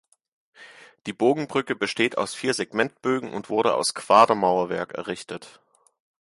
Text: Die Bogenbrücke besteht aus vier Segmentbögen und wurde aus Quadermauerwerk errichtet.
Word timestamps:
Die 1.05 1.13
Bogenbrücke 1.13 1.75
besteht 1.75 2.17
aus 2.17 2.33
vier 2.33 2.55
Segmentbögen 2.55 3.31
und 3.31 3.49
wurde 3.51 3.75
aus 3.75 3.93
Quadermauerwerk 3.93 4.93
errichtet. 4.93 5.61